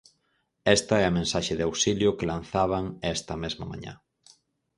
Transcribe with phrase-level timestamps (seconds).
[0.77, 2.83] Esta é a mensaxe de auxilio que lanzaban
[3.15, 3.93] esta mesma mañá...